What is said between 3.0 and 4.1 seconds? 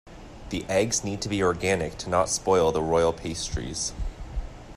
pastries.